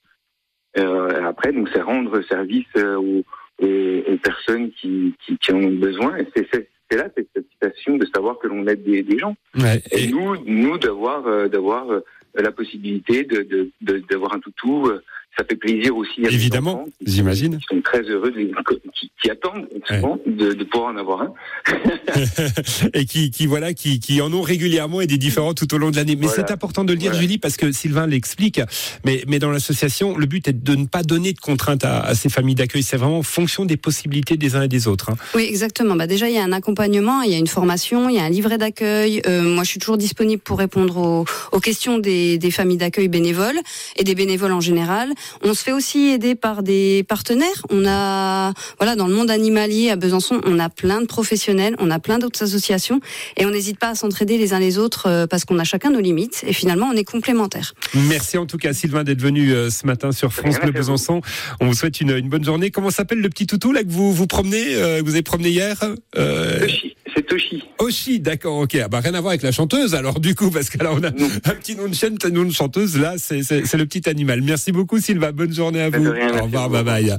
Euh, 0.78 1.26
après, 1.26 1.52
donc, 1.52 1.68
c'est 1.72 1.82
rendre 1.82 2.22
service 2.22 2.66
aux, 2.76 3.24
aux, 3.58 3.66
aux 3.66 4.16
personnes 4.22 4.70
qui, 4.72 5.14
qui, 5.24 5.36
qui, 5.38 5.52
en 5.52 5.62
ont 5.62 5.70
besoin. 5.70 6.16
Et 6.16 6.26
c'est 6.34 6.68
là 6.96 7.08
cette 7.16 7.28
satisfaction 7.34 7.96
de 7.96 8.06
savoir 8.14 8.38
que 8.38 8.48
l'on 8.48 8.66
aide 8.66 8.82
des, 8.82 9.02
des 9.02 9.18
gens. 9.18 9.34
Ouais, 9.56 9.82
et, 9.90 10.04
et, 10.04 10.06
nous, 10.08 10.36
nous 10.44 10.78
d'avoir 10.78 11.48
d'avoir 11.48 11.86
la 12.34 12.52
possibilité 12.52 13.24
de 13.24 13.70
d'avoir 13.80 14.34
un 14.34 14.40
toutou. 14.40 14.90
Ça 15.37 15.44
fait 15.49 15.56
plaisir 15.56 15.96
aussi. 15.96 16.26
À 16.26 16.31
Évidemment, 16.31 16.87
j'imagine. 17.05 17.58
Ils 17.61 17.76
sont 17.76 17.82
très 17.82 18.02
heureux, 18.02 18.31
de, 18.31 18.52
qui, 18.94 19.11
qui, 19.23 19.31
attendent 19.31 19.67
souvent 19.88 20.19
ouais. 20.26 20.32
de, 20.32 20.52
de, 20.52 20.64
pouvoir 20.64 20.93
en 20.93 20.96
avoir 20.99 21.23
un. 21.23 21.32
et 22.94 23.06
qui, 23.06 23.31
qui 23.31 23.46
voilà, 23.46 23.73
qui, 23.73 23.99
qui 23.99 24.20
en 24.20 24.31
ont 24.34 24.43
régulièrement 24.43 25.00
et 25.00 25.06
des 25.06 25.17
différents 25.17 25.55
tout 25.55 25.73
au 25.75 25.79
long 25.79 25.90
de 25.90 25.96
l'année. 25.96 26.17
Mais 26.17 26.26
voilà. 26.26 26.46
c'est 26.46 26.52
important 26.52 26.84
de 26.84 26.93
le 26.93 26.99
dire, 26.99 27.12
voilà. 27.12 27.23
Julie, 27.23 27.38
parce 27.38 27.56
que 27.56 27.73
Sylvain 27.73 28.06
l'explique. 28.06 28.61
Mais, 29.06 29.25
mais 29.26 29.38
dans 29.38 29.50
l'association, 29.50 30.19
le 30.19 30.26
but 30.26 30.49
est 30.49 30.62
de 30.62 30.75
ne 30.75 30.84
pas 30.84 31.02
donner 31.02 31.32
de 31.32 31.40
contraintes 31.40 31.84
à, 31.84 32.00
à 32.00 32.14
ces 32.14 32.29
familles 32.29 32.55
d'accueil. 32.55 32.82
C'est 32.82 32.99
vraiment 32.99 33.19
en 33.19 33.23
fonction 33.23 33.64
des 33.64 33.79
possibilités 33.79 34.37
des 34.37 34.55
uns 34.55 34.62
et 34.62 34.69
des 34.69 34.87
autres. 34.87 35.11
Hein. 35.11 35.17
Oui, 35.34 35.46
exactement. 35.49 35.96
Bah 35.96 36.06
déjà, 36.06 36.29
il 36.29 36.34
y 36.34 36.38
a 36.38 36.44
un 36.44 36.52
accompagnement, 36.52 37.23
il 37.23 37.32
y 37.32 37.34
a 37.34 37.38
une 37.38 37.46
formation, 37.46 38.11
il 38.11 38.17
y 38.17 38.19
a 38.19 38.25
un 38.25 38.31
livret 38.31 38.58
d'accueil. 38.58 39.23
Euh, 39.26 39.43
moi, 39.43 39.64
je 39.64 39.70
suis 39.70 39.81
toujours 39.81 39.96
disponible 39.96 40.43
pour 40.43 40.58
répondre 40.58 40.99
aux, 40.99 41.25
aux 41.52 41.61
questions 41.61 41.99
des, 41.99 42.37
des 42.37 42.50
familles 42.50 42.76
d'accueil 42.76 43.08
bénévoles 43.08 43.58
et 43.96 44.05
des 44.05 44.14
bénévoles 44.14 44.52
en 44.52 44.61
général. 44.61 45.12
On 45.42 45.54
se 45.54 45.62
fait 45.62 45.72
aussi 45.72 46.08
aider 46.08 46.34
par 46.34 46.62
des 46.62 47.04
partenaires. 47.08 47.66
On 47.70 47.86
a, 47.86 48.52
voilà, 48.78 48.96
dans 48.96 49.06
le 49.06 49.14
monde 49.14 49.30
animalier 49.30 49.90
à 49.90 49.96
Besançon, 49.96 50.40
on 50.44 50.58
a 50.58 50.69
plein 50.69 51.00
de 51.00 51.06
professionnels, 51.06 51.76
on 51.79 51.91
a 51.91 51.98
plein 51.98 52.19
d'autres 52.19 52.43
associations 52.43 53.00
et 53.36 53.46
on 53.46 53.50
n'hésite 53.50 53.79
pas 53.79 53.91
à 53.91 53.94
s'entraider 53.94 54.38
les 54.38 54.52
uns 54.55 54.58
les 54.58 54.79
autres 54.79 55.06
euh, 55.06 55.26
parce 55.26 55.44
qu'on 55.44 55.58
a 55.58 55.64
chacun 55.64 55.91
nos 55.91 56.00
limites 56.00 56.44
et 56.46 56.52
finalement 56.52 56.88
on 56.93 56.96
est 56.96 57.05
complémentaires. 57.05 57.74
Merci 57.94 58.38
en 58.38 58.46
tout 58.46 58.58
cas 58.58 58.72
Sylvain 58.72 59.05
d'être 59.05 59.20
venu 59.20 59.52
euh, 59.52 59.70
ce 59.70 59.86
matin 59.86 60.12
sur 60.12 60.32
France 60.32 60.58
Bleu 60.60 60.72
Besançon. 60.72 61.20
On 61.60 61.67
vous 61.67 61.74
souhaite 61.74 62.00
une, 62.00 62.10
une, 62.10 62.29
bonne 62.29 62.44
journée. 62.44 62.70
Comment 62.70 62.91
s'appelle 62.91 63.20
le 63.20 63.29
petit 63.29 63.46
toutou 63.46 63.72
là 63.72 63.82
que 63.82 63.91
vous 63.91 64.12
vous 64.12 64.26
promenez, 64.26 64.74
euh, 64.76 65.02
vous 65.05 65.12
avez 65.12 65.22
promené 65.22 65.50
hier 65.50 65.76
euh... 66.17 66.67
C'est 67.14 67.26
Toshi. 67.26 67.62
Oshi, 67.78 68.20
d'accord, 68.20 68.58
ok. 68.58 68.76
Ah 68.82 68.88
bah, 68.88 69.00
rien 69.00 69.14
à 69.14 69.20
voir 69.20 69.31
avec 69.32 69.42
la 69.42 69.52
chanteuse, 69.52 69.94
alors 69.94 70.20
du 70.20 70.34
coup, 70.34 70.50
parce 70.50 70.70
que 70.70 70.82
là, 70.82 70.92
on 70.92 71.02
a 71.02 71.10
non. 71.10 71.28
un 71.44 71.54
petit 71.54 71.76
nom 71.76 71.88
de 71.88 71.94
chaîne, 71.94 72.16
un 72.24 72.31
nom 72.31 72.44
de 72.44 72.52
chanteuse, 72.52 72.98
là, 72.98 73.14
c'est 73.19 73.40
le 73.40 73.86
petit 73.86 74.08
animal. 74.08 74.40
Merci 74.42 74.72
beaucoup, 74.72 74.98
Sylvain. 74.98 75.32
Bonne 75.32 75.52
journée 75.52 75.82
à 75.82 75.90
vous. 75.90 76.10
Rien, 76.10 76.38
Au 76.40 76.44
revoir, 76.44 76.70
bye 76.70 76.84
bye. 76.84 77.16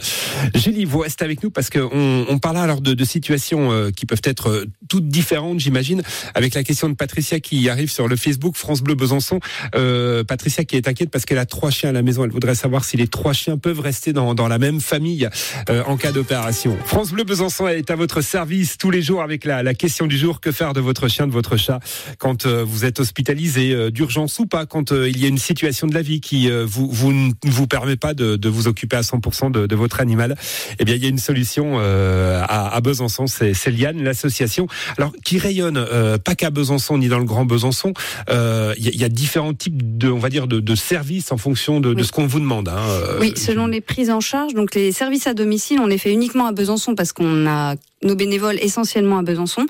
Julie, 0.55 0.85
vous 0.85 0.99
restez 0.99 1.25
avec 1.25 1.43
nous 1.43 1.51
parce 1.51 1.69
qu'on 1.69 2.25
on 2.27 2.39
parle 2.39 2.57
alors 2.57 2.81
de, 2.81 2.93
de 2.93 3.05
situations 3.05 3.71
euh, 3.71 3.91
qui 3.91 4.05
peuvent 4.05 4.21
être 4.23 4.49
euh, 4.49 4.65
toutes 4.93 5.07
différentes, 5.07 5.59
j'imagine, 5.59 6.03
avec 6.35 6.53
la 6.53 6.63
question 6.63 6.87
de 6.87 6.93
Patricia 6.93 7.39
qui 7.39 7.67
arrive 7.67 7.89
sur 7.89 8.07
le 8.07 8.15
Facebook 8.15 8.55
France 8.55 8.83
Bleu 8.83 8.93
Besançon. 8.93 9.39
Euh, 9.73 10.23
Patricia 10.23 10.65
qui 10.65 10.75
est 10.75 10.87
inquiète 10.87 11.09
parce 11.09 11.25
qu'elle 11.25 11.39
a 11.39 11.47
trois 11.47 11.71
chiens 11.71 11.89
à 11.89 11.93
la 11.93 12.03
maison. 12.03 12.23
Elle 12.23 12.29
voudrait 12.29 12.53
savoir 12.53 12.85
si 12.85 12.95
les 12.95 13.07
trois 13.07 13.33
chiens 13.33 13.57
peuvent 13.57 13.79
rester 13.79 14.13
dans, 14.13 14.35
dans 14.35 14.47
la 14.47 14.59
même 14.59 14.81
famille 14.81 15.27
euh, 15.71 15.81
en 15.87 15.97
cas 15.97 16.11
d'opération. 16.11 16.77
France 16.85 17.11
Bleu 17.11 17.23
Besançon 17.23 17.67
est 17.67 17.89
à 17.89 17.95
votre 17.95 18.21
service 18.21 18.77
tous 18.77 18.91
les 18.91 19.01
jours 19.01 19.23
avec 19.23 19.45
la, 19.45 19.63
la 19.63 19.73
question 19.73 20.05
du 20.05 20.15
jour, 20.15 20.39
que 20.39 20.51
faire 20.51 20.73
de 20.73 20.79
votre 20.79 21.07
chien, 21.07 21.25
de 21.25 21.31
votre 21.31 21.57
chat 21.57 21.79
quand 22.19 22.45
vous 22.45 22.85
êtes 22.85 22.99
hospitalisé 22.99 23.89
d'urgence 23.89 24.37
ou 24.37 24.45
pas, 24.45 24.67
quand 24.67 24.91
il 24.91 25.17
y 25.19 25.25
a 25.25 25.27
une 25.27 25.39
situation 25.39 25.87
de 25.87 25.95
la 25.95 26.03
vie 26.03 26.21
qui 26.21 26.51
vous, 26.51 26.87
vous 26.91 27.11
ne 27.11 27.31
vous 27.45 27.65
permet 27.65 27.95
pas 27.95 28.13
de, 28.13 28.35
de 28.35 28.49
vous 28.49 28.67
occuper 28.67 28.97
à 28.97 29.01
100% 29.01 29.49
de, 29.49 29.65
de, 29.65 29.75
votre 29.75 30.01
animal? 30.01 30.35
Eh 30.77 30.85
bien, 30.85 30.93
il 30.93 31.01
y 31.01 31.07
a 31.07 31.09
une 31.09 31.17
solution 31.17 31.79
à, 31.79 32.75
à 32.75 32.81
Besançon, 32.81 33.25
c'est 33.25 33.71
Liane, 33.71 34.03
l'association, 34.03 34.67
alors 34.97 35.11
qui 35.23 35.37
rayonne 35.37 35.85
pas 36.23 36.35
qu'à 36.35 36.49
Besançon 36.49 36.97
ni 36.97 37.07
dans 37.07 37.19
le 37.19 37.25
Grand 37.25 37.45
Besançon. 37.45 37.93
Il 38.29 38.75
y, 38.77 38.97
y, 38.97 39.03
a 39.03 39.09
différents 39.09 39.53
types 39.53 39.97
de, 39.97 40.09
on 40.09 40.19
va 40.19 40.29
dire, 40.29 40.47
de, 40.47 40.59
de 40.59 40.75
services 40.75 41.31
en 41.31 41.37
fonction 41.37 41.79
de, 41.79 41.93
de 41.93 42.03
ce 42.03 42.11
qu'on 42.11 42.27
vous 42.27 42.39
demande. 42.39 42.69
Hein, 42.69 42.81
oui, 43.19 43.33
selon 43.35 43.67
les 43.67 43.81
prises 43.81 44.09
en 44.09 44.19
charge. 44.19 44.53
Donc 44.53 44.75
les 44.75 44.91
services 44.91 45.27
à 45.27 45.33
domicile, 45.33 45.79
on 45.79 45.87
les 45.87 45.97
fait 45.97 46.11
uniquement 46.11 46.45
à 46.45 46.51
Besançon 46.51 46.95
parce 46.95 47.13
qu'on 47.13 47.47
a 47.47 47.75
nos 48.03 48.15
bénévoles 48.15 48.57
essentiellement 48.61 49.17
à 49.19 49.23
Besançon. 49.23 49.65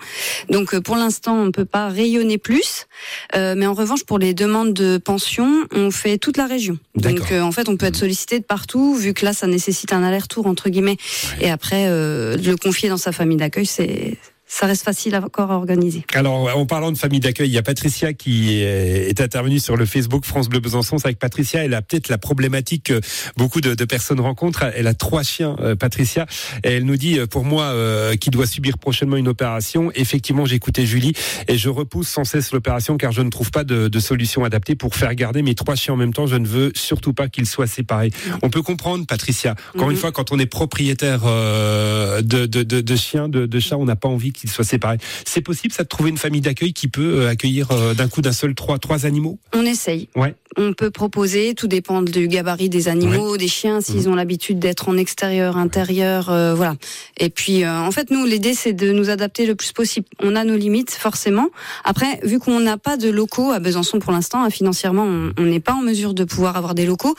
Donc 0.49 0.73
euh, 0.73 0.81
pour 0.81 0.95
l'instant, 0.95 1.35
on 1.35 1.45
ne 1.45 1.51
peut 1.51 1.65
pas 1.65 1.89
rayonner 1.89 2.37
plus. 2.37 2.87
Euh, 3.35 3.53
mais 3.55 3.65
en 3.65 3.73
revanche, 3.73 4.03
pour 4.03 4.19
les 4.19 4.33
demandes 4.33 4.73
de 4.73 4.97
pension, 4.97 5.67
on 5.71 5.91
fait 5.91 6.17
toute 6.17 6.37
la 6.37 6.47
région. 6.47 6.77
Donc 6.95 7.31
euh, 7.31 7.41
en 7.41 7.51
fait, 7.51 7.69
on 7.69 7.77
peut 7.77 7.85
être 7.85 7.95
sollicité 7.95 8.39
de 8.39 8.43
partout, 8.43 8.95
vu 8.95 9.13
que 9.13 9.25
là, 9.25 9.33
ça 9.33 9.47
nécessite 9.47 9.93
un 9.93 10.03
aller-retour 10.03 10.47
entre 10.47 10.69
guillemets. 10.69 10.97
Et 11.41 11.49
après, 11.49 11.87
le 11.87 12.55
confier 12.55 12.89
dans 12.89 12.97
sa 12.97 13.11
famille 13.11 13.37
d'accueil, 13.37 13.65
c'est 13.65 14.17
ça 14.53 14.67
reste 14.67 14.83
facile 14.83 15.15
encore 15.15 15.49
à 15.49 15.55
organiser. 15.55 16.05
Alors, 16.13 16.55
en 16.55 16.65
parlant 16.67 16.91
de 16.91 16.97
famille 16.97 17.19
d'accueil, 17.19 17.49
il 17.49 17.53
y 17.53 17.57
a 17.57 17.63
Patricia 17.63 18.13
qui 18.13 18.61
est 18.61 19.19
intervenue 19.19 19.57
sur 19.57 19.75
le 19.75 19.87
Facebook 19.87 20.25
France 20.25 20.47
Bleu 20.47 20.59
Besançon. 20.59 20.99
C'est 20.99 21.07
avec 21.07 21.17
Patricia, 21.17 21.65
elle 21.65 21.73
a 21.73 21.81
peut-être 21.81 22.07
la 22.07 22.19
problématique 22.19 22.83
que 22.83 23.01
beaucoup 23.35 23.61
de, 23.61 23.73
personnes 23.83 24.19
rencontrent. 24.19 24.63
Elle 24.75 24.85
a 24.85 24.93
trois 24.93 25.23
chiens, 25.23 25.55
euh, 25.59 25.75
Patricia, 25.75 26.27
et 26.63 26.73
elle 26.73 26.85
nous 26.85 26.97
dit, 26.97 27.17
euh, 27.17 27.25
pour 27.25 27.45
moi, 27.45 27.63
euh, 27.63 28.15
qui 28.15 28.29
doit 28.29 28.45
subir 28.45 28.77
prochainement 28.77 29.15
une 29.15 29.27
opération, 29.27 29.91
effectivement, 29.95 30.45
j'ai 30.45 30.55
écouté 30.55 30.85
Julie 30.85 31.13
et 31.47 31.57
je 31.57 31.69
repousse 31.69 32.07
sans 32.07 32.23
cesse 32.23 32.51
l'opération 32.51 32.97
car 32.97 33.11
je 33.11 33.23
ne 33.23 33.31
trouve 33.31 33.49
pas 33.49 33.63
de, 33.63 33.99
solution 33.99 34.43
adaptée 34.43 34.75
pour 34.75 34.95
faire 34.95 35.15
garder 35.15 35.41
mes 35.41 35.55
trois 35.55 35.73
chiens 35.73 35.95
en 35.95 35.97
même 35.97 36.13
temps. 36.13 36.27
Je 36.27 36.35
ne 36.35 36.45
veux 36.45 36.71
surtout 36.75 37.13
pas 37.13 37.27
qu'ils 37.27 37.47
soient 37.47 37.67
séparés. 37.67 38.11
On 38.43 38.51
peut 38.51 38.61
comprendre, 38.61 39.07
Patricia. 39.07 39.55
Encore 39.73 39.89
une 39.89 39.95
mhm. 39.95 40.01
fois, 40.01 40.11
quand 40.11 40.31
on 40.31 40.37
est 40.37 40.45
propriétaire 40.45 41.21
de, 41.23 42.45
de, 42.45 42.95
chiens, 42.95 43.29
de, 43.29 43.59
chats, 43.59 43.77
on 43.77 43.85
n'a 43.85 43.95
pas 43.95 44.09
envie 44.09 44.31
qu'ils 44.33 44.42
soient 44.49 44.63
séparés. 44.63 44.97
C'est 45.25 45.41
possible, 45.41 45.73
ça, 45.73 45.83
de 45.83 45.87
trouver 45.87 46.09
une 46.09 46.17
famille 46.17 46.41
d'accueil 46.41 46.73
qui 46.73 46.87
peut 46.87 47.21
euh, 47.21 47.29
accueillir 47.29 47.71
euh, 47.71 47.93
d'un 47.93 48.07
coup 48.07 48.21
d'un 48.21 48.31
seul 48.31 48.55
trois, 48.55 48.79
trois 48.79 49.05
animaux? 49.05 49.39
On 49.53 49.65
essaye. 49.65 50.09
Ouais. 50.15 50.35
On 50.57 50.73
peut 50.73 50.91
proposer, 50.91 51.53
tout 51.55 51.67
dépend 51.67 52.01
du 52.01 52.27
gabarit 52.27 52.69
des 52.69 52.87
animaux, 52.87 53.37
des 53.37 53.47
chiens, 53.47 53.81
s'ils 53.81 54.07
mhm. 54.07 54.13
ont 54.13 54.15
l'habitude 54.15 54.59
d'être 54.59 54.89
en 54.89 54.97
extérieur, 54.97 55.57
intérieur, 55.57 56.29
euh, 56.29 56.53
voilà. 56.53 56.75
Et 57.17 57.29
puis, 57.29 57.65
en 57.65 57.91
fait, 57.91 58.09
nous, 58.11 58.25
l'idée, 58.25 58.53
c'est 58.53 58.73
de 58.73 58.91
nous 58.91 59.09
adapter 59.09 59.45
le 59.45 59.55
plus 59.55 59.71
possible. 59.71 60.07
On 60.21 60.35
a 60.35 60.43
nos 60.43 60.55
limites, 60.55 60.91
forcément. 60.91 61.49
Après, 61.83 62.19
vu 62.23 62.39
qu'on 62.39 62.59
n'a 62.59 62.77
pas 62.77 62.97
de 62.97 63.09
locaux 63.09 63.51
à 63.51 63.59
Besançon 63.59 63.99
pour 63.99 64.11
l'instant, 64.11 64.43
hein, 64.43 64.49
financièrement, 64.49 65.07
on 65.37 65.43
n'est 65.43 65.59
pas 65.59 65.73
en 65.73 65.81
mesure 65.81 66.13
de 66.13 66.23
pouvoir 66.23 66.57
avoir 66.57 66.75
des 66.75 66.85
locaux. 66.85 67.15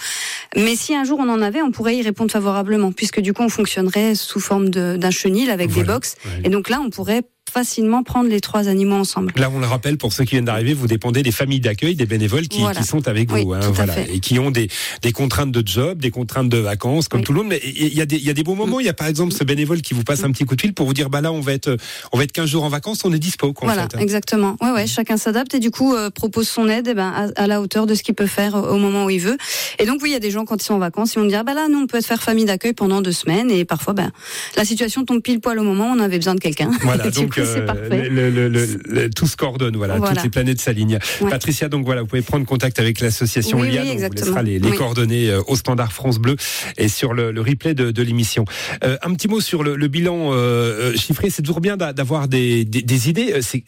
Mais 0.57 0.77
si 0.77 0.95
un 0.95 1.05
jour 1.05 1.19
on 1.21 1.29
en 1.29 1.43
avait, 1.43 1.63
on 1.63 1.71
pourrait 1.71 1.97
y 1.97 2.03
répondre 2.03 2.31
favorablement, 2.31 2.93
puisque 2.93 3.21
du 3.21 3.33
coup, 3.33 3.43
on 3.43 3.49
fonctionnerait 3.49 4.15
sous 4.15 4.41
forme 4.41 4.69
d'un 4.69 5.11
chenil 5.11 5.51
avec 5.51 5.73
des 5.73 5.85
box. 5.85 6.17
Et 6.45 6.49
donc 6.49 6.69
là, 6.69 6.81
on 6.85 6.91
pourrait 6.91 7.23
facilement 7.55 8.03
prendre 8.03 8.29
les 8.29 8.41
trois 8.41 8.67
animaux 8.67 8.97
ensemble. 8.97 9.33
Là, 9.37 9.49
on 9.55 9.61
le 9.61 9.67
rappelle, 9.67 9.97
pour 9.97 10.13
ceux 10.13 10.25
qui 10.25 10.33
viennent 10.33 10.47
d'arriver, 10.47 10.75
vous 10.75 10.89
dépendez 10.89 11.23
des 11.23 11.31
familles 11.31 11.61
d'accueil, 11.61 11.95
des 11.95 12.05
bénévoles 12.05 12.49
qui, 12.49 12.63
qui 12.77 12.83
sont 12.83 13.07
avec 13.07 13.31
vous, 13.31 13.53
hein, 13.53 13.61
voilà, 13.73 13.95
et 14.13 14.19
qui 14.19 14.41
ont 14.41 14.51
des, 14.51 14.69
des 15.03 15.13
contraintes 15.13 15.53
de 15.53 15.63
job, 15.65 15.99
des 15.99 16.11
contraintes 16.11 16.49
de 16.49 16.59
vacances, 16.59 17.07
comme 17.07 17.23
tout 17.23 17.33
le 17.33 17.39
monde. 17.39 17.49
Mais 17.51 17.61
il 17.65 17.95
y 17.95 18.01
a 18.01 18.07
des, 18.07 18.17
il 18.17 18.25
y 18.25 18.31
a 18.31 18.33
des 18.33 18.43
bons 18.43 18.57
moments. 18.57 18.81
Il 18.81 18.87
y 18.87 18.89
a 18.89 18.93
par 18.93 19.07
exemple 19.07 19.33
ce 19.33 19.45
bénévole 19.45 19.83
qui 19.83 19.95
vous 19.95 20.03
passe 20.03 20.25
un 20.25 20.33
petit 20.33 20.45
coup 20.45 20.57
de 20.57 20.61
fil 20.61 20.75
pour 20.75 20.85
vous 20.85 20.95
dire, 20.95 21.11
bah 21.11 21.21
là, 21.21 21.31
on 21.31 21.41
va 21.41 21.53
être, 21.53 21.77
on 22.11 22.19
va 22.19 22.25
être 22.25 22.33
15 22.33 22.49
jours 22.49 22.65
en 22.65 22.69
vacances, 22.69 23.05
on 23.05 23.13
est 23.13 23.21
dispo. 23.21 23.53
Quoi, 23.53 23.69
voilà, 23.69 23.85
en 23.85 23.89
fait, 23.89 23.97
hein. 23.99 24.01
exactement. 24.01 24.57
Ouais, 24.61 24.73
ouais, 24.73 24.87
chacun 24.89 25.17
s'adapte 25.17 25.55
et 25.55 25.61
du 25.61 25.71
coup 25.71 25.95
euh, 25.95 26.11
propose 26.11 26.49
son 26.49 26.69
aide, 26.69 26.89
eh 26.89 26.95
ben 26.95 27.31
à, 27.37 27.47
la 27.47 27.61
hauteur 27.61 27.87
de 27.87 27.95
ce 27.95 28.03
qu'il 28.03 28.17
peut 28.17 28.27
faire 28.27 28.57
au 28.57 28.79
moment 28.79 29.05
où 29.05 29.11
il 29.11 29.21
veut. 29.21 29.39
Et 29.79 29.87
donc 29.87 30.01
oui, 30.03 30.11
il 30.11 30.13
y 30.13 30.17
a 30.17 30.21
des 30.21 30.33
gens 30.33 30.45
quand 30.45 30.61
ils 30.61 30.67
sont 30.67 30.75
en 30.75 30.79
vacances, 30.79 31.15
ils 31.15 31.21
vont 31.21 31.27
dire, 31.27 31.45
bah 31.45 31.55
là, 31.55 31.69
nous, 31.71 31.79
on 31.79 31.87
peut 31.87 32.01
faire 32.01 32.21
famille 32.21 32.47
d'accueil 32.47 32.73
pendant 32.73 33.01
deux 33.01 33.13
semaines 33.13 33.53
et 33.53 33.65
parfois, 33.65 33.93
ben 33.93 34.11
la 34.57 34.65
situation 34.65 35.05
tombe 35.05 35.23
pile 35.23 35.41
poil 35.41 35.61
au 35.61 35.63
moment 35.63 35.93
où 35.93 35.95
on 35.95 36.01
avait 36.01 36.19
besoin 36.19 36.35
de 36.35 36.41
quelqu'un. 36.41 36.73
Voilà, 36.83 37.11
donc 37.11 37.39
euh, 37.45 37.67
parfait 37.67 38.09
le, 38.11 39.11
tout 39.11 39.27
se 39.27 39.37
coordonne, 39.37 39.77
voilà, 39.77 40.01
toutes 40.01 40.23
les 40.23 40.31
planètes 40.31 40.61
s'alignent. 40.61 40.99
Patricia, 41.29 41.69
donc 41.69 41.85
voilà, 41.85 42.03
vous 42.03 42.07
pouvez 42.07 42.23
prendre 42.23 42.47
contact 42.47 42.79
avec 42.79 43.01
l'association 43.01 43.61
oui, 43.61 43.73
Liane, 43.73 43.87
on 43.89 44.09
vous 44.09 44.15
laissera 44.15 44.43
les, 44.43 44.61
coordonnées 44.61 45.31
euh, 45.31 45.43
au 45.47 45.57
standard 45.57 45.93
France 45.93 46.19
Bleu 46.19 46.37
et 46.77 46.89
sur 46.89 47.15
le, 47.15 47.33
replay 47.41 47.75
de, 47.75 48.03
l'émission. 48.03 48.45
Euh, 48.83 48.97
un 49.03 49.15
petit 49.15 49.29
mot 49.29 49.41
sur 49.41 49.63
le, 49.63 49.89
bilan 49.89 50.31
euh, 50.33 50.95
chiffré, 50.97 51.31
c'est 51.31 51.43
toujours 51.43 51.61
bien 51.61 51.77
d'avoir 51.77 52.29
des, 52.29 52.65
des, 52.65 53.09
idées. 53.09 53.41
C'est 53.43 53.65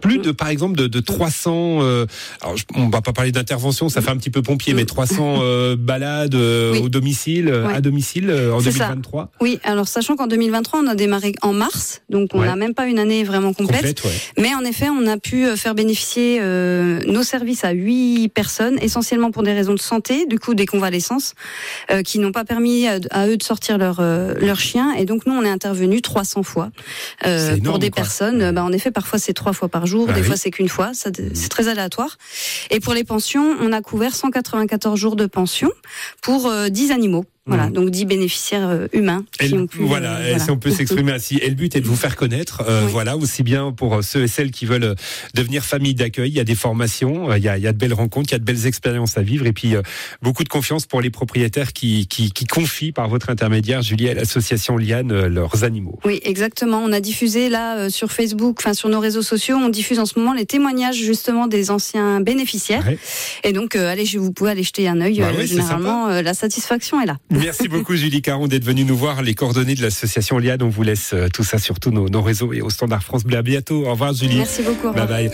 plus 0.00 0.18
de, 0.18 0.32
par 0.32 0.48
exemple, 0.48 0.76
de, 0.76 0.86
de 0.86 1.00
300. 1.00 1.80
alors, 2.40 2.56
on 2.74 2.88
va 2.88 3.00
pas 3.00 3.12
parler 3.12 3.32
d'intervention, 3.32 3.88
ça 3.88 4.00
fait 4.00 4.10
un 4.10 4.16
petit 4.16 4.30
peu 4.30 4.42
pompier, 4.42 4.74
mais 4.74 4.84
300 4.84 5.76
balades 5.76 6.34
au 6.34 6.88
domicile, 6.88 7.48
à 7.48 7.80
domicile 7.80 8.30
en 8.30 8.60
2023. 8.60 9.30
Oui, 9.40 9.58
alors 9.64 9.88
sachant 9.88 10.16
qu'en 10.16 10.26
2023, 10.26 10.80
on 10.80 10.86
a 10.86 10.94
démarré 10.94 11.34
en 11.42 11.52
mars, 11.52 12.02
donc 12.10 12.30
on 12.34 12.42
n'a 12.42 12.56
même 12.56 12.74
pas 12.74 12.86
une 12.86 12.98
année 12.98 13.11
vraiment 13.22 13.52
complète. 13.52 14.02
Mais 14.38 14.54
en 14.54 14.64
effet, 14.64 14.88
on 14.88 15.06
a 15.06 15.16
pu 15.18 15.44
euh, 15.44 15.56
faire 15.56 15.74
bénéficier 15.74 16.38
euh, 16.40 17.00
nos 17.06 17.22
services 17.22 17.64
à 17.64 17.72
huit 17.72 18.28
personnes, 18.28 18.78
essentiellement 18.80 19.30
pour 19.30 19.42
des 19.42 19.52
raisons 19.52 19.74
de 19.74 19.80
santé, 19.80 20.26
du 20.26 20.38
coup 20.38 20.54
des 20.54 20.66
convalescences, 20.66 21.34
euh, 21.90 22.02
qui 22.02 22.18
n'ont 22.18 22.32
pas 22.32 22.44
permis 22.44 22.86
à, 22.86 23.26
eux 23.28 23.36
de 23.36 23.42
sortir 23.42 23.78
leur 23.78 24.00
leur 24.00 24.58
chien. 24.58 24.92
Et 24.94 25.04
donc 25.04 25.26
nous, 25.26 25.34
on 25.34 25.42
est 25.42 25.50
intervenu 25.50 26.00
300 26.00 26.42
fois 26.42 26.70
pour 27.64 27.78
des 27.78 27.90
personnes. 27.90 28.52
Bah, 28.52 28.64
en 28.64 28.72
effet, 28.72 28.90
parfois 28.90 29.18
c'est 29.18 29.34
trois 29.34 29.52
fois 29.52 29.68
par 29.68 29.86
jour, 29.86 30.06
ah 30.08 30.12
des 30.12 30.22
fois 30.22 30.36
c'est 30.36 30.50
qu'une 30.50 30.68
fois. 30.68 30.92
C'est 30.94 31.48
très 31.48 31.68
aléatoire. 31.68 32.16
Et 32.70 32.80
pour 32.80 32.94
les 32.94 33.04
pensions, 33.04 33.56
on 33.60 33.72
a 33.72 33.80
couvert 33.82 34.14
194 34.14 34.98
jours 34.98 35.16
de 35.16 35.26
pension 35.26 35.70
pour 36.22 36.50
10 36.70 36.90
animaux. 36.90 37.24
Voilà, 37.44 37.66
mmh. 37.66 37.72
donc 37.72 37.90
10 37.90 38.04
bénéficiaires 38.04 38.68
euh, 38.68 38.86
humains. 38.92 39.24
Qui 39.36 39.52
ont 39.54 39.66
pu, 39.66 39.78
voilà, 39.80 40.18
euh, 40.18 40.38
si 40.38 40.48
on 40.52 40.58
peut 40.58 40.70
s'exprimer 40.70 41.10
ainsi. 41.10 41.38
Et 41.38 41.48
le 41.48 41.56
but 41.56 41.74
est 41.74 41.80
de 41.80 41.88
vous 41.88 41.96
faire 41.96 42.14
connaître, 42.14 42.62
euh, 42.68 42.86
voilà, 42.88 43.16
aussi 43.16 43.42
bien 43.42 43.72
pour 43.72 44.04
ceux 44.04 44.22
et 44.22 44.28
celles 44.28 44.52
qui 44.52 44.64
veulent 44.64 44.94
devenir 45.34 45.64
famille 45.64 45.94
d'accueil. 45.94 46.30
Il 46.30 46.36
y 46.36 46.40
a 46.40 46.44
des 46.44 46.54
formations, 46.54 47.34
il 47.34 47.42
y 47.42 47.48
a, 47.48 47.58
il 47.58 47.64
y 47.64 47.66
a 47.66 47.72
de 47.72 47.78
belles 47.78 47.94
rencontres, 47.94 48.28
il 48.30 48.34
y 48.34 48.36
a 48.36 48.38
de 48.38 48.44
belles 48.44 48.66
expériences 48.66 49.18
à 49.18 49.22
vivre, 49.22 49.46
et 49.46 49.52
puis 49.52 49.74
beaucoup 50.22 50.44
de 50.44 50.48
confiance 50.48 50.86
pour 50.86 51.00
les 51.00 51.10
propriétaires 51.10 51.72
qui, 51.72 52.06
qui, 52.06 52.30
qui 52.30 52.44
confient 52.44 52.92
par 52.92 53.08
votre 53.08 53.28
intermédiaire, 53.28 53.82
Julie, 53.82 54.08
à 54.08 54.14
l'association 54.14 54.76
Liane, 54.76 55.26
leurs 55.26 55.64
animaux. 55.64 55.98
Oui, 56.04 56.20
exactement. 56.22 56.78
On 56.78 56.92
a 56.92 57.00
diffusé 57.00 57.48
là 57.48 57.90
sur 57.90 58.12
Facebook, 58.12 58.58
enfin 58.60 58.72
sur 58.72 58.88
nos 58.88 59.00
réseaux 59.00 59.22
sociaux, 59.22 59.56
on 59.56 59.68
diffuse 59.68 59.98
en 59.98 60.06
ce 60.06 60.16
moment 60.16 60.32
les 60.32 60.46
témoignages 60.46 60.96
justement 60.96 61.48
des 61.48 61.72
anciens 61.72 62.20
bénéficiaires. 62.20 62.88
Et 63.42 63.52
donc, 63.52 63.74
allez, 63.74 64.04
vous 64.16 64.32
pouvez 64.32 64.50
aller 64.52 64.62
jeter 64.62 64.86
un 64.86 65.00
œil. 65.00 65.18
Bah 65.18 65.44
généralement, 65.44 66.06
la 66.06 66.34
satisfaction 66.34 67.00
est 67.00 67.06
là. 67.06 67.18
Merci 67.32 67.68
beaucoup 67.68 67.96
Julie 67.96 68.22
Caron 68.22 68.46
d'être 68.46 68.64
venue 68.64 68.84
nous 68.84 68.96
voir. 68.96 69.22
Les 69.22 69.34
coordonnées 69.34 69.74
de 69.74 69.82
l'association 69.82 70.38
Liad, 70.38 70.62
on 70.62 70.68
vous 70.68 70.82
laisse 70.82 71.12
euh, 71.14 71.28
tout 71.32 71.44
ça 71.44 71.58
sur 71.58 71.80
tous 71.80 71.90
nos, 71.90 72.08
nos 72.08 72.22
réseaux 72.22 72.52
et 72.52 72.60
au 72.60 72.70
Standard 72.70 73.02
France 73.02 73.24
Bleu. 73.24 73.38
À 73.38 73.42
bientôt. 73.42 73.86
Au 73.86 73.90
revoir 73.92 74.14
Julie. 74.14 74.36
Merci 74.36 74.62
beaucoup. 74.62 74.92
Bye 74.92 75.06
bye. 75.06 75.30